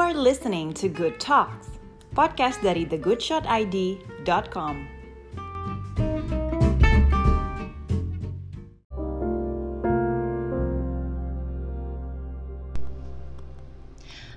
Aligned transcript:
are 0.00 0.16
listening 0.16 0.72
to 0.72 0.88
Good 0.88 1.20
Talks, 1.20 1.76
podcast 2.16 2.64
dari 2.64 2.88
thegoodshotid.com. 2.88 4.74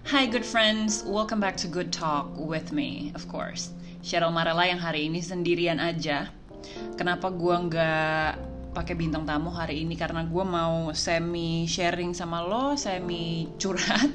Hi 0.04 0.28
good 0.28 0.44
friends, 0.44 1.08
welcome 1.08 1.40
back 1.40 1.56
to 1.64 1.72
Good 1.72 1.96
Talk 1.96 2.36
with 2.36 2.76
me, 2.76 3.16
of 3.16 3.32
course. 3.32 3.72
Cheryl 4.04 4.36
Marella 4.36 4.68
yang 4.68 4.84
hari 4.84 5.08
ini 5.08 5.24
sendirian 5.24 5.80
aja. 5.80 6.28
Kenapa 7.00 7.32
gua 7.32 7.64
nggak 7.64 8.32
pakai 8.76 9.00
bintang 9.00 9.24
tamu 9.24 9.48
hari 9.48 9.88
ini? 9.88 9.96
Karena 9.96 10.28
gua 10.28 10.44
mau 10.44 10.92
semi 10.92 11.64
sharing 11.72 12.12
sama 12.12 12.44
lo, 12.44 12.76
semi 12.76 13.48
curhat, 13.56 14.12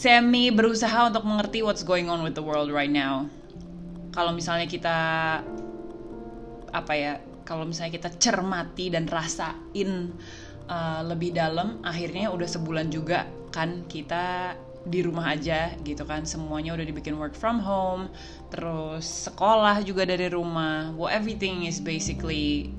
semi 0.00 0.48
berusaha 0.48 1.12
untuk 1.12 1.28
mengerti 1.28 1.60
what's 1.60 1.84
going 1.84 2.08
on 2.08 2.24
with 2.24 2.32
the 2.32 2.40
world 2.40 2.72
right 2.72 2.88
now. 2.88 3.28
Kalau 4.16 4.32
misalnya 4.32 4.64
kita 4.64 4.96
apa 6.72 6.92
ya? 6.96 7.20
Kalau 7.44 7.68
misalnya 7.68 8.00
kita 8.00 8.08
cermati 8.16 8.88
dan 8.88 9.04
rasain 9.04 10.16
uh, 10.72 11.00
lebih 11.04 11.36
dalam, 11.36 11.84
akhirnya 11.84 12.32
udah 12.32 12.48
sebulan 12.48 12.88
juga 12.88 13.28
kan 13.52 13.84
kita 13.90 14.56
di 14.88 15.04
rumah 15.04 15.36
aja 15.36 15.76
gitu 15.84 16.08
kan 16.08 16.24
semuanya 16.24 16.72
udah 16.72 16.86
dibikin 16.88 17.20
work 17.20 17.36
from 17.36 17.60
home 17.60 18.08
terus 18.48 19.28
sekolah 19.28 19.84
juga 19.84 20.08
dari 20.08 20.32
rumah 20.32 20.96
well 20.96 21.12
everything 21.12 21.68
is 21.68 21.76
basically 21.76 22.72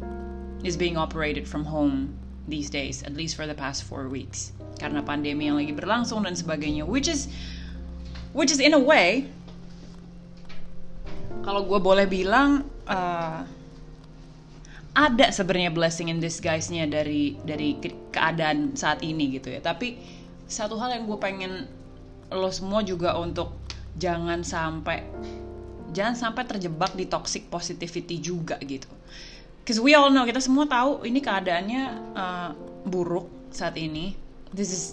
is 0.65 0.73
being 0.73 0.97
operated 0.97 1.45
from 1.45 1.61
home 1.61 2.09
these 2.49 2.73
days 2.73 3.05
at 3.05 3.13
least 3.13 3.37
for 3.37 3.45
the 3.45 3.53
past 3.53 3.85
four 3.85 4.09
weeks 4.09 4.49
karena 4.81 5.05
pandemi 5.05 5.45
yang 5.45 5.61
lagi 5.61 5.69
berlangsung 5.77 6.25
dan 6.25 6.33
sebagainya 6.33 6.81
which 6.81 7.05
is 7.05 7.29
which 8.33 8.49
is 8.49 8.57
in 8.57 8.73
a 8.73 8.81
way 8.81 9.29
kalau 11.45 11.61
gue 11.69 11.77
boleh 11.77 12.09
bilang 12.09 12.65
uh, 12.89 13.45
ada 14.91 15.29
sebenarnya 15.29 15.71
blessing 15.71 16.09
in 16.09 16.17
disguise-nya 16.17 16.89
dari 16.89 17.37
dari 17.45 17.77
keadaan 18.09 18.73
saat 18.73 19.05
ini 19.05 19.37
gitu 19.37 19.53
ya 19.53 19.61
tapi 19.61 20.01
satu 20.49 20.75
hal 20.81 20.97
yang 20.97 21.05
gue 21.07 21.15
pengen 21.21 21.69
lo 22.33 22.49
semua 22.51 22.83
juga 22.83 23.15
untuk 23.15 23.55
jangan 23.95 24.43
sampai 24.43 25.03
jangan 25.91 26.15
sampai 26.15 26.43
terjebak 26.47 26.95
di 26.95 27.05
toxic 27.07 27.51
positivity 27.51 28.19
juga 28.19 28.55
gitu. 28.63 28.87
Cause 29.67 29.77
we 29.77 29.93
all 29.93 30.09
know 30.09 30.23
kita 30.23 30.39
semua 30.39 30.65
tahu 30.65 31.03
ini 31.05 31.19
keadaannya 31.19 31.83
uh, 32.15 32.49
buruk 32.87 33.27
saat 33.51 33.75
ini. 33.77 34.15
This 34.51 34.69
is 34.75 34.83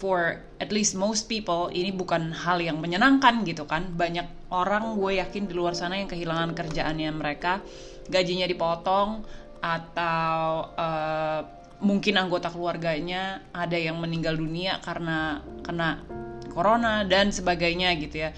for 0.00 0.40
at 0.56 0.72
least 0.72 0.96
most 0.96 1.28
people 1.28 1.68
ini 1.68 1.92
bukan 1.92 2.32
hal 2.32 2.56
yang 2.64 2.80
menyenangkan 2.80 3.44
gitu 3.44 3.68
kan. 3.68 3.92
Banyak 3.92 4.48
orang 4.48 4.96
gue 4.96 5.20
yakin 5.20 5.44
di 5.44 5.52
luar 5.52 5.76
sana 5.76 6.00
yang 6.00 6.08
kehilangan 6.08 6.56
kerjaannya 6.56 7.12
mereka, 7.12 7.60
gajinya 8.08 8.48
dipotong 8.48 9.20
atau 9.60 10.72
uh, 10.72 11.40
mungkin 11.84 12.16
anggota 12.16 12.48
keluarganya 12.48 13.44
ada 13.52 13.76
yang 13.76 14.00
meninggal 14.00 14.36
dunia 14.36 14.80
karena 14.80 15.44
kena 15.60 16.00
corona 16.48 17.04
dan 17.04 17.28
sebagainya 17.28 17.92
gitu 18.00 18.16
ya. 18.24 18.30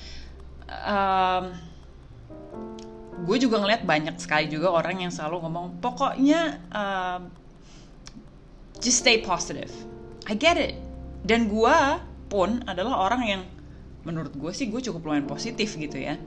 Um, 0.67 1.55
gue 3.23 3.39
juga 3.39 3.63
ngeliat 3.63 3.87
banyak 3.87 4.19
sekali 4.19 4.51
juga 4.51 4.75
orang 4.75 5.07
yang 5.07 5.13
selalu 5.15 5.47
ngomong 5.47 5.67
pokoknya 5.79 6.59
um, 6.75 7.31
just 8.83 9.07
stay 9.07 9.23
positive. 9.23 9.71
I 10.31 10.35
get 10.39 10.59
it. 10.59 10.79
Dan 11.23 11.51
gue 11.51 11.77
pun 12.31 12.63
adalah 12.67 13.07
orang 13.11 13.23
yang 13.27 13.43
menurut 14.03 14.35
gue 14.35 14.51
sih 14.51 14.67
gue 14.71 14.83
cukup 14.83 15.07
lumayan 15.07 15.27
positif 15.27 15.79
gitu 15.79 15.99
ya. 15.99 16.19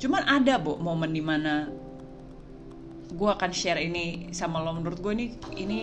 Cuman 0.00 0.24
ada 0.24 0.56
bu 0.56 0.80
momen 0.80 1.12
di 1.12 1.20
mana 1.20 1.68
gue 3.08 3.28
akan 3.28 3.50
share 3.52 3.80
ini 3.80 4.32
sama 4.36 4.60
lo 4.60 4.76
menurut 4.76 5.00
gue 5.00 5.12
ini 5.16 5.26
ini 5.56 5.80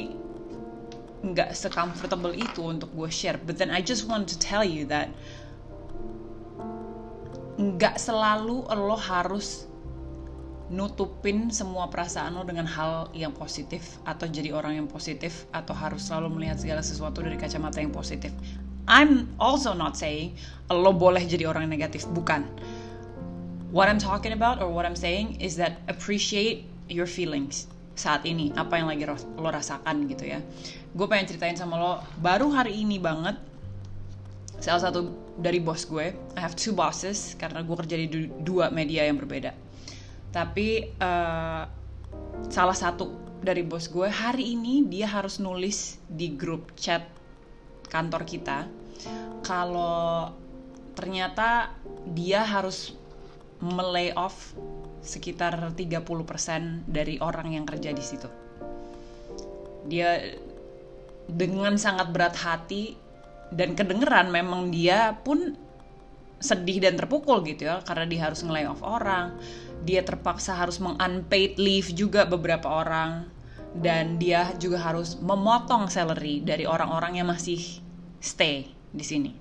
nggak 1.26 1.58
secomfortable 1.58 2.30
itu 2.38 2.62
untuk 2.62 2.94
gue 2.94 3.10
share 3.10 3.42
but 3.42 3.58
then 3.58 3.74
I 3.74 3.82
just 3.82 4.06
want 4.06 4.30
to 4.30 4.38
tell 4.38 4.62
you 4.62 4.86
that 4.94 5.10
nggak 7.58 7.98
selalu 7.98 8.70
lo 8.70 8.94
harus 8.94 9.66
nutupin 10.74 11.54
semua 11.54 11.90
perasaan 11.90 12.34
lo 12.38 12.44
dengan 12.44 12.66
hal 12.66 13.14
yang 13.14 13.30
positif 13.34 14.02
atau 14.06 14.26
jadi 14.26 14.50
orang 14.54 14.82
yang 14.82 14.88
positif 14.90 15.46
atau 15.54 15.78
harus 15.78 16.10
selalu 16.10 16.42
melihat 16.42 16.58
segala 16.58 16.82
sesuatu 16.82 17.22
dari 17.22 17.38
kacamata 17.38 17.82
yang 17.82 17.94
positif. 17.94 18.34
I'm 18.86 19.30
also 19.42 19.74
not 19.74 19.98
saying 19.98 20.38
lo 20.70 20.94
boleh 20.94 21.26
jadi 21.26 21.50
orang 21.50 21.70
negatif, 21.70 22.06
bukan. 22.14 22.46
What 23.74 23.90
I'm 23.90 24.02
talking 24.02 24.34
about 24.34 24.62
or 24.62 24.70
what 24.70 24.86
I'm 24.86 24.98
saying 24.98 25.42
is 25.42 25.58
that 25.58 25.82
appreciate 25.90 26.70
your 26.90 27.10
feelings 27.10 27.66
saat 27.96 28.28
ini 28.28 28.52
apa 28.60 28.76
yang 28.76 28.92
lagi 28.92 29.08
lo 29.08 29.50
rasakan 29.50 30.06
gitu 30.12 30.28
ya 30.28 30.44
gue 30.92 31.06
pengen 31.08 31.32
ceritain 31.32 31.56
sama 31.56 31.80
lo 31.80 31.92
baru 32.20 32.52
hari 32.52 32.84
ini 32.84 33.00
banget 33.00 33.40
salah 34.60 34.92
satu 34.92 35.12
dari 35.40 35.64
bos 35.64 35.88
gue 35.88 36.12
I 36.36 36.40
have 36.44 36.60
two 36.60 36.76
bosses 36.76 37.40
karena 37.40 37.64
gue 37.64 37.76
kerja 37.76 37.96
di 37.96 38.08
dua 38.44 38.68
media 38.68 39.08
yang 39.08 39.16
berbeda 39.16 39.56
tapi 40.36 40.92
uh, 41.00 41.64
salah 42.52 42.76
satu 42.76 43.40
dari 43.40 43.64
bos 43.64 43.88
gue 43.88 44.12
hari 44.12 44.52
ini 44.52 44.84
dia 44.84 45.08
harus 45.08 45.40
nulis 45.40 45.96
di 46.12 46.36
grup 46.36 46.76
chat 46.76 47.08
kantor 47.88 48.28
kita 48.28 48.68
kalau 49.48 50.36
ternyata 50.92 51.72
dia 52.12 52.44
harus 52.44 52.92
melay 53.64 54.12
off 54.20 54.52
sekitar 55.06 55.56
30% 55.56 55.78
dari 56.90 57.22
orang 57.22 57.54
yang 57.54 57.66
kerja 57.70 57.94
di 57.94 58.02
situ. 58.02 58.28
Dia 59.86 60.18
dengan 61.30 61.78
sangat 61.78 62.10
berat 62.10 62.36
hati 62.42 62.98
dan 63.54 63.78
kedengeran 63.78 64.34
memang 64.34 64.74
dia 64.74 65.14
pun 65.22 65.54
sedih 66.42 66.84
dan 66.84 66.98
terpukul 67.00 67.46
gitu 67.46 67.70
ya 67.70 67.80
karena 67.86 68.06
dia 68.10 68.22
harus 68.26 68.42
nge 68.42 68.66
off 68.66 68.82
orang. 68.82 69.38
Dia 69.86 70.02
terpaksa 70.02 70.58
harus 70.58 70.82
meng-unpaid 70.82 71.62
leave 71.62 71.94
juga 71.94 72.26
beberapa 72.26 72.66
orang. 72.66 73.30
Dan 73.76 74.18
dia 74.18 74.56
juga 74.58 74.82
harus 74.82 75.20
memotong 75.20 75.92
salary 75.92 76.42
dari 76.42 76.66
orang-orang 76.66 77.22
yang 77.22 77.28
masih 77.30 77.60
stay 78.18 78.72
di 78.90 79.06
sini. 79.06 79.32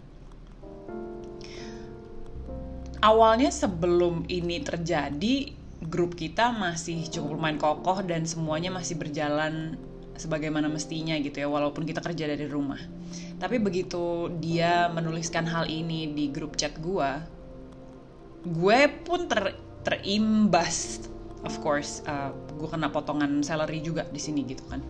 Awalnya 3.00 3.48
sebelum 3.48 4.26
ini 4.28 4.64
terjadi 4.64 5.54
grup 5.84 6.16
kita 6.16 6.50
masih 6.56 7.04
cukup 7.12 7.36
lumayan 7.36 7.60
kokoh 7.60 8.00
dan 8.00 8.24
semuanya 8.24 8.72
masih 8.72 8.96
berjalan 8.96 9.76
sebagaimana 10.16 10.72
mestinya 10.72 11.14
gitu 11.20 11.44
ya 11.44 11.48
walaupun 11.48 11.84
kita 11.84 12.00
kerja 12.00 12.24
dari 12.26 12.48
rumah. 12.48 12.80
Tapi 13.36 13.60
begitu 13.60 14.32
dia 14.40 14.88
menuliskan 14.88 15.44
hal 15.46 15.68
ini 15.68 16.10
di 16.16 16.32
grup 16.32 16.56
chat 16.56 16.74
gue 16.80 17.34
gue 18.44 18.80
pun 19.08 19.24
ter 19.24 19.56
terimbas 19.84 21.06
of 21.44 21.54
course 21.60 22.00
uh, 22.08 22.32
gue 22.56 22.68
kena 22.68 22.88
potongan 22.88 23.44
salary 23.44 23.84
juga 23.84 24.08
di 24.08 24.18
sini 24.18 24.42
gitu 24.48 24.64
kan 24.72 24.80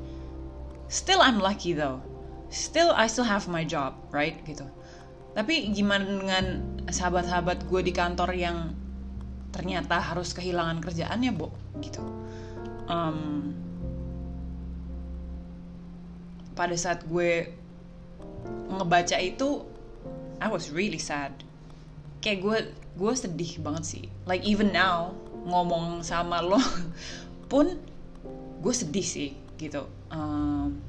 still 0.86 1.18
I'm 1.18 1.42
lucky 1.42 1.74
though 1.74 2.00
still 2.48 2.94
I 2.94 3.10
still 3.10 3.26
have 3.26 3.50
my 3.50 3.66
job 3.66 3.98
right 4.14 4.38
gitu 4.46 4.64
tapi 5.34 5.74
gimana 5.74 6.06
dengan 6.06 6.46
sahabat-sahabat 6.86 7.66
gue 7.66 7.80
di 7.82 7.90
kantor 7.90 8.30
yang 8.38 8.70
ternyata 9.54 10.02
harus 10.02 10.34
kehilangan 10.34 10.82
kerjaannya, 10.82 11.30
Bo? 11.30 11.54
Gitu. 11.78 12.02
Um, 12.90 13.54
pada 16.58 16.74
saat 16.74 17.06
gue 17.06 17.54
ngebaca 18.70 19.18
itu, 19.22 19.62
I 20.42 20.50
was 20.50 20.74
really 20.74 20.98
sad. 20.98 21.43
Kayak 22.24 22.38
gue 22.40 22.58
gue 22.96 23.12
sedih 23.12 23.60
banget 23.60 23.84
sih. 23.84 24.04
Like 24.24 24.48
even 24.48 24.72
now 24.72 25.12
ngomong 25.44 26.00
sama 26.00 26.40
lo 26.40 26.56
pun 27.52 27.76
gue 28.64 28.74
sedih 28.74 29.04
sih 29.04 29.30
gitu. 29.60 29.84
Um, 30.08 30.80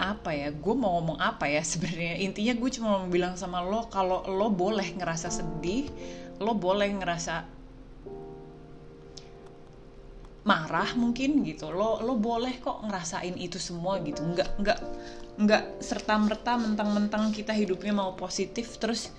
apa 0.00 0.32
ya 0.32 0.48
gue 0.48 0.74
mau 0.74 0.96
ngomong 0.98 1.20
apa 1.20 1.46
ya 1.46 1.60
sebenarnya 1.70 2.18
intinya 2.24 2.56
gue 2.56 2.70
cuma 2.72 2.88
mau 2.98 3.06
bilang 3.06 3.36
sama 3.36 3.60
lo 3.60 3.86
kalau 3.92 4.24
lo 4.24 4.48
boleh 4.48 4.96
ngerasa 4.96 5.28
sedih 5.28 5.92
lo 6.40 6.56
boleh 6.56 6.88
ngerasa 6.96 7.59
marah 10.70 10.94
mungkin 10.94 11.42
gitu 11.42 11.74
lo 11.74 11.98
lo 11.98 12.14
boleh 12.14 12.62
kok 12.62 12.86
ngerasain 12.86 13.34
itu 13.34 13.58
semua 13.58 13.98
gitu 14.06 14.22
nggak 14.22 14.62
nggak 14.62 14.78
nggak 15.42 15.64
serta 15.82 16.14
merta 16.14 16.54
mentang-mentang 16.54 17.34
kita 17.34 17.50
hidupnya 17.50 17.90
mau 17.90 18.14
positif 18.14 18.78
terus 18.78 19.10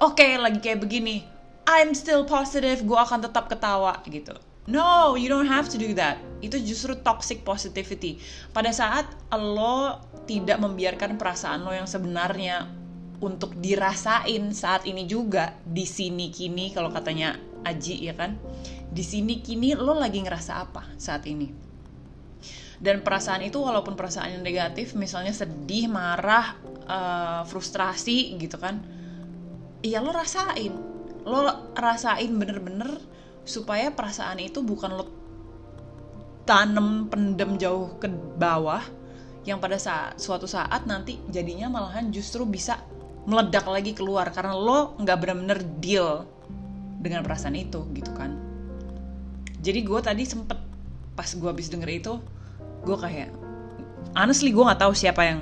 oke 0.00 0.16
okay, 0.16 0.40
lagi 0.40 0.64
kayak 0.64 0.80
begini 0.80 1.20
I'm 1.68 1.92
still 1.92 2.24
positive 2.24 2.80
gue 2.88 2.96
akan 2.96 3.20
tetap 3.20 3.52
ketawa 3.52 4.00
gitu 4.08 4.32
No, 4.64 5.12
you 5.12 5.28
don't 5.28 5.44
have 5.44 5.68
to 5.68 5.76
do 5.76 5.92
that. 6.00 6.16
Itu 6.40 6.56
justru 6.56 6.96
toxic 6.96 7.44
positivity. 7.44 8.16
Pada 8.48 8.72
saat 8.72 9.04
lo 9.36 10.00
tidak 10.24 10.56
membiarkan 10.56 11.20
perasaan 11.20 11.68
lo 11.68 11.76
yang 11.76 11.84
sebenarnya 11.84 12.64
untuk 13.20 13.52
dirasain 13.60 14.56
saat 14.56 14.88
ini 14.88 15.04
juga 15.04 15.52
di 15.68 15.84
sini 15.84 16.32
kini 16.32 16.72
kalau 16.72 16.88
katanya 16.88 17.36
Aji 17.64 18.08
ya 18.08 18.12
kan 18.12 18.36
di 18.94 19.02
sini 19.02 19.42
kini 19.42 19.74
lo 19.74 19.98
lagi 19.98 20.22
ngerasa 20.22 20.62
apa 20.62 20.94
saat 20.94 21.26
ini? 21.26 21.50
Dan 22.78 23.02
perasaan 23.02 23.42
itu 23.42 23.58
walaupun 23.58 23.98
perasaan 23.98 24.38
yang 24.38 24.44
negatif 24.46 24.94
misalnya 24.94 25.34
sedih 25.34 25.90
marah 25.90 26.54
uh, 26.86 27.42
frustrasi 27.42 28.38
gitu 28.38 28.54
kan 28.54 28.78
iya 29.82 29.98
lo 29.98 30.14
rasain. 30.14 30.78
Lo 31.26 31.74
rasain 31.74 32.30
bener-bener 32.38 33.02
supaya 33.42 33.90
perasaan 33.90 34.38
itu 34.38 34.62
bukan 34.62 34.94
lo 34.94 35.04
tanam 36.46 37.10
pendem 37.10 37.58
jauh 37.58 37.98
ke 37.98 38.06
bawah 38.38 38.84
yang 39.44 39.60
pada 39.60 39.76
saat 39.76 40.16
suatu 40.16 40.48
saat 40.48 40.88
nanti 40.88 41.20
jadinya 41.28 41.68
malahan 41.68 42.08
justru 42.08 42.48
bisa 42.48 42.80
meledak 43.24 43.64
lagi 43.64 43.96
keluar 43.96 44.28
karena 44.32 44.52
lo 44.56 44.96
nggak 45.00 45.18
bener-bener 45.20 45.58
deal 45.80 46.28
dengan 47.00 47.24
perasaan 47.24 47.56
itu 47.56 47.84
gitu 47.92 48.12
kan 48.16 48.53
jadi 49.64 49.80
gue 49.80 50.00
tadi 50.04 50.28
sempet 50.28 50.60
pas 51.16 51.26
gue 51.26 51.48
habis 51.48 51.72
denger 51.72 51.88
itu 51.88 52.12
gue 52.84 52.96
kayak 53.00 53.32
honestly 54.12 54.52
gue 54.52 54.60
nggak 54.60 54.84
tahu 54.84 54.92
siapa 54.92 55.24
yang 55.24 55.40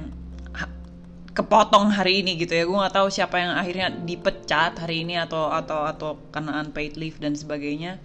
kepotong 1.32 1.88
hari 1.88 2.20
ini 2.20 2.36
gitu 2.36 2.52
ya. 2.52 2.64
Gue 2.68 2.76
nggak 2.76 2.96
tahu 2.96 3.08
siapa 3.08 3.40
yang 3.40 3.52
akhirnya 3.56 3.88
dipecat 3.92 4.76
hari 4.76 5.04
ini 5.04 5.16
atau 5.16 5.48
atau 5.48 5.88
atau 5.88 6.10
karena 6.28 6.60
unpaid 6.60 7.00
leave 7.00 7.16
dan 7.18 7.32
sebagainya. 7.32 7.98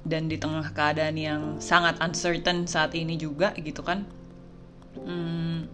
Dan 0.00 0.32
di 0.32 0.40
tengah 0.40 0.64
keadaan 0.72 1.16
yang 1.20 1.42
sangat 1.60 2.00
uncertain 2.00 2.64
saat 2.64 2.96
ini 2.96 3.20
juga 3.20 3.52
gitu 3.56 3.84
kan. 3.84 4.08
Hmm, 4.96 5.68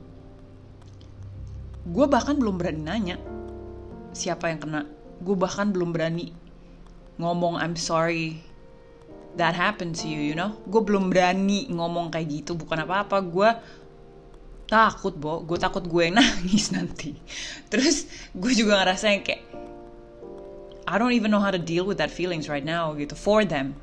gue 1.87 2.06
bahkan 2.11 2.34
belum 2.34 2.58
berani 2.58 2.82
nanya 2.82 3.17
siapa 4.14 4.50
yang 4.50 4.58
kena. 4.62 4.82
Gue 5.23 5.38
bahkan 5.38 5.70
belum 5.70 5.94
berani 5.94 6.34
ngomong 7.19 7.58
I'm 7.58 7.78
sorry 7.78 8.43
that 9.36 9.54
happened 9.56 9.96
to 10.00 10.08
you 10.08 10.20
you 10.20 10.34
know? 10.36 10.56
Gue 10.68 10.82
belum 10.82 11.12
berani 11.12 11.68
ngomong 11.70 12.12
kayak 12.12 12.42
gitu 12.42 12.52
bukan 12.56 12.84
apa-apa. 12.84 13.20
Gue 13.24 13.48
takut 14.66 15.14
bo. 15.16 15.44
Gue 15.44 15.56
takut 15.60 15.84
gue 15.84 16.02
yang 16.08 16.18
nangis 16.20 16.74
nanti. 16.74 17.14
Terus 17.70 18.08
gue 18.34 18.52
juga 18.52 18.82
ngerasa 18.82 19.12
yang 19.12 19.22
kayak 19.22 19.42
I 20.86 21.02
don't 21.02 21.18
even 21.18 21.34
know 21.34 21.42
how 21.42 21.50
to 21.50 21.58
deal 21.58 21.82
with 21.82 21.98
that 21.98 22.14
feelings 22.14 22.46
right 22.46 22.64
now 22.64 22.94
gitu. 22.94 23.14
For 23.18 23.42
them. 23.42 23.74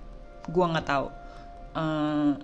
Gue 0.52 0.64
nggak 0.64 0.88
tahu. 0.88 1.08
Uh, 1.74 2.40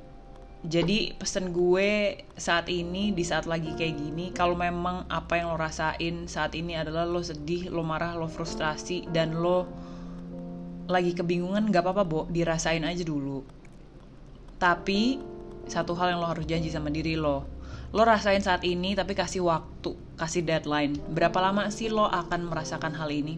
jadi 0.60 1.16
pesan 1.16 1.56
gue 1.56 2.20
saat 2.36 2.68
ini 2.68 3.16
di 3.16 3.24
saat 3.24 3.48
lagi 3.48 3.72
kayak 3.80 3.96
gini 3.96 4.26
kalau 4.36 4.60
memang 4.60 5.08
apa 5.08 5.40
yang 5.40 5.56
lo 5.56 5.56
rasain 5.56 6.28
saat 6.28 6.52
ini 6.52 6.76
adalah 6.76 7.08
lo 7.08 7.24
sedih 7.24 7.72
lo 7.72 7.80
marah 7.80 8.20
lo 8.20 8.28
frustrasi 8.28 9.08
dan 9.08 9.40
lo 9.40 9.64
lagi 10.90 11.14
kebingungan 11.14 11.70
gak 11.70 11.86
apa-apa 11.86 12.04
bo. 12.04 12.22
Dirasain 12.28 12.82
aja 12.82 13.06
dulu. 13.06 13.46
Tapi 14.58 15.22
satu 15.70 15.94
hal 15.94 16.18
yang 16.18 16.20
lo 16.20 16.28
harus 16.28 16.50
janji 16.50 16.74
sama 16.74 16.90
diri 16.90 17.14
lo. 17.14 17.46
Lo 17.94 18.02
rasain 18.06 18.42
saat 18.42 18.66
ini 18.66 18.98
tapi 18.98 19.14
kasih 19.14 19.46
waktu 19.46 19.94
kasih 20.18 20.42
deadline. 20.42 20.98
Berapa 21.14 21.38
lama 21.40 21.70
sih 21.70 21.88
lo 21.94 22.10
akan 22.10 22.50
merasakan 22.50 22.98
hal 22.98 23.10
ini? 23.14 23.38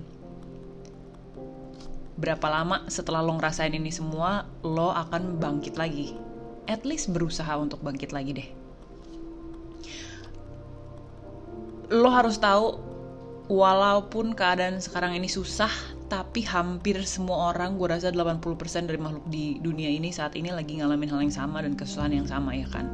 Berapa 2.15 2.47
lama 2.47 2.87
setelah 2.87 3.19
lo 3.19 3.35
ngerasain 3.35 3.75
ini 3.75 3.91
semua 3.91 4.47
lo 4.63 4.95
akan 4.95 5.39
bangkit 5.39 5.75
lagi? 5.75 6.15
At 6.67 6.87
least 6.87 7.11
berusaha 7.11 7.51
untuk 7.59 7.83
bangkit 7.83 8.15
lagi 8.15 8.31
deh. 8.31 8.49
Lo 11.91 12.07
harus 12.07 12.39
tahu, 12.39 12.79
walaupun 13.51 14.31
keadaan 14.31 14.79
sekarang 14.79 15.11
ini 15.11 15.27
susah, 15.27 15.71
tapi 16.11 16.43
hampir 16.43 16.99
semua 17.07 17.55
orang, 17.55 17.79
gue 17.79 17.87
rasa 17.87 18.11
80% 18.11 18.43
dari 18.83 18.99
makhluk 18.99 19.23
di 19.31 19.63
dunia 19.63 19.87
ini 19.87 20.11
saat 20.11 20.35
ini 20.35 20.51
lagi 20.51 20.83
ngalamin 20.83 21.07
hal 21.07 21.23
yang 21.23 21.31
sama 21.31 21.63
dan 21.63 21.79
kesusahan 21.79 22.11
yang 22.11 22.27
sama 22.27 22.51
ya 22.51 22.67
kan. 22.67 22.91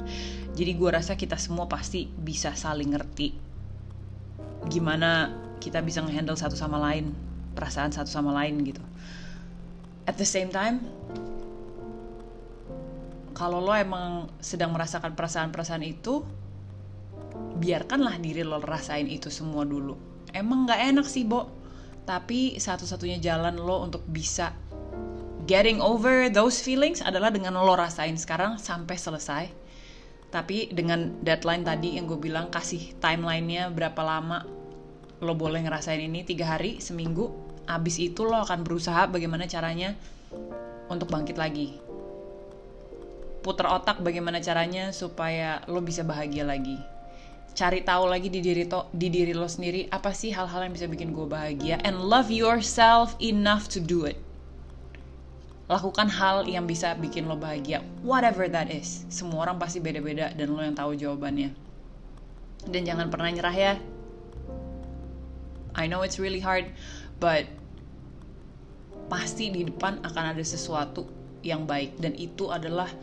Jadi 0.53 0.77
gue 0.77 0.89
rasa 0.93 1.17
kita 1.17 1.33
semua 1.41 1.65
pasti 1.65 2.05
bisa 2.05 2.53
saling 2.53 2.93
ngerti 2.93 3.49
gimana 4.69 5.33
kita 5.57 5.81
bisa 5.81 6.05
ngehandle 6.05 6.37
satu 6.37 6.53
sama 6.53 6.77
lain, 6.77 7.17
perasaan 7.57 7.89
satu 7.89 8.05
sama 8.05 8.37
lain 8.37 8.61
gitu. 8.61 8.85
At 10.05 10.21
the 10.21 10.27
same 10.27 10.53
time, 10.53 10.85
kalau 13.33 13.65
lo 13.65 13.73
emang 13.73 14.29
sedang 14.37 14.77
merasakan 14.77 15.17
perasaan-perasaan 15.17 15.81
itu 15.81 16.21
biarkanlah 17.57 18.21
diri 18.21 18.45
lo 18.45 18.61
rasain 18.61 19.09
itu 19.09 19.33
semua 19.33 19.65
dulu 19.65 20.07
emang 20.33 20.69
nggak 20.69 20.81
enak 20.93 21.07
sih 21.07 21.23
Bo 21.25 21.56
tapi 22.07 22.55
satu-satunya 22.55 23.19
jalan 23.19 23.59
lo 23.59 23.83
untuk 23.83 24.07
bisa 24.07 24.55
getting 25.43 25.83
over 25.83 26.31
those 26.31 26.63
feelings 26.63 27.03
adalah 27.03 27.27
dengan 27.27 27.59
lo 27.59 27.75
rasain 27.75 28.15
sekarang 28.15 28.55
sampai 28.55 28.95
selesai. 28.95 29.45
Tapi 30.31 30.71
dengan 30.71 31.19
deadline 31.23 31.67
tadi 31.67 31.99
yang 31.99 32.07
gue 32.07 32.19
bilang 32.19 32.47
kasih 32.47 32.95
timelinenya 33.03 33.71
berapa 33.71 33.99
lama 34.03 34.47
lo 35.19 35.33
boleh 35.35 35.63
ngerasain 35.63 35.99
ini 35.99 36.23
tiga 36.23 36.55
hari 36.55 36.79
seminggu 36.79 37.31
abis 37.67 37.99
itu 37.99 38.23
lo 38.23 38.37
akan 38.39 38.63
berusaha 38.63 39.07
bagaimana 39.11 39.43
caranya 39.47 39.95
untuk 40.87 41.11
bangkit 41.11 41.35
lagi. 41.35 41.75
Putar 43.43 43.71
otak 43.71 43.99
bagaimana 44.03 44.39
caranya 44.39 44.91
supaya 44.91 45.63
lo 45.67 45.79
bisa 45.79 46.03
bahagia 46.03 46.43
lagi 46.43 46.96
cari 47.57 47.81
tahu 47.81 48.05
lagi 48.05 48.29
di 48.29 48.37
diri 48.37 48.69
to 48.69 48.85
di 48.93 49.09
diri 49.09 49.33
lo 49.33 49.49
sendiri 49.49 49.89
apa 49.89 50.13
sih 50.13 50.29
hal-hal 50.29 50.69
yang 50.69 50.77
bisa 50.77 50.85
bikin 50.85 51.09
gue 51.09 51.25
bahagia? 51.25 51.81
And 51.81 52.05
love 52.05 52.29
yourself 52.29 53.17
enough 53.17 53.65
to 53.73 53.81
do 53.81 54.05
it. 54.05 54.21
Lakukan 55.65 56.13
hal 56.13 56.45
yang 56.45 56.69
bisa 56.69 56.93
bikin 57.01 57.25
lo 57.25 57.33
bahagia. 57.33 57.81
Whatever 58.05 58.45
that 58.45 58.69
is. 58.69 59.09
Semua 59.09 59.49
orang 59.49 59.57
pasti 59.57 59.81
beda-beda 59.81 60.37
dan 60.37 60.53
lo 60.53 60.61
yang 60.61 60.77
tahu 60.77 60.93
jawabannya. 60.93 61.49
Dan 62.69 62.85
jangan 62.85 63.09
pernah 63.09 63.33
nyerah 63.33 63.57
ya. 63.57 63.73
I 65.73 65.89
know 65.89 66.05
it's 66.05 66.21
really 66.21 66.39
hard 66.45 66.69
but 67.17 67.49
pasti 69.09 69.49
di 69.49 69.65
depan 69.65 70.05
akan 70.05 70.37
ada 70.37 70.45
sesuatu 70.45 71.09
yang 71.41 71.65
baik. 71.65 71.97
Dan 71.97 72.13
itu 72.13 72.53
adalah 72.53 72.93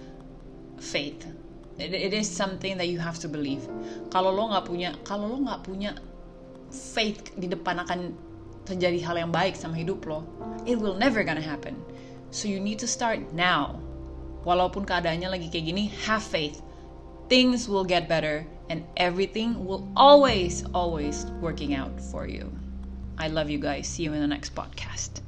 faith 0.79 1.44
it, 1.79 1.93
it 1.94 2.12
is 2.15 2.31
something 2.31 2.79
that 2.79 2.89
you 2.89 2.99
have 2.99 3.19
to 3.19 3.29
believe. 3.29 3.67
Kalau 4.10 4.31
lo 4.31 4.51
nggak 4.51 4.65
punya 4.67 4.91
kalau 5.03 5.31
lo 5.31 5.39
nggak 5.43 5.67
punya 5.67 5.99
faith 6.70 7.34
di 7.39 7.46
depan 7.46 7.82
akan 7.82 8.15
terjadi 8.65 8.99
hal 9.05 9.17
yang 9.20 9.31
baik 9.31 9.55
sama 9.55 9.77
hidup 9.77 10.03
lo 10.08 10.25
it 10.65 10.81
will 10.81 10.96
never 10.96 11.22
gonna 11.22 11.43
happen. 11.43 11.77
So 12.31 12.49
you 12.49 12.58
need 12.58 12.79
to 12.82 12.89
start 12.89 13.20
now. 13.32 13.79
Walaupun 14.44 14.84
keadaannya 14.84 15.29
lagi 15.31 15.46
kayak 15.49 15.67
gini 15.72 15.84
have 16.05 16.22
faith. 16.22 16.60
Things 17.32 17.65
will 17.65 17.87
get 17.89 18.05
better 18.05 18.44
and 18.69 18.84
everything 19.01 19.65
will 19.65 19.89
always 19.96 20.65
always 20.77 21.25
working 21.41 21.72
out 21.72 21.96
for 22.13 22.29
you. 22.29 22.53
I 23.17 23.31
love 23.31 23.49
you 23.49 23.63
guys. 23.63 23.89
See 23.89 24.05
you 24.05 24.13
in 24.13 24.20
the 24.20 24.29
next 24.29 24.53
podcast 24.53 25.25